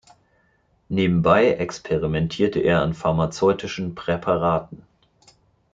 [0.89, 4.81] Nebenbei experimentierte er an pharmazeutischen Präparaten.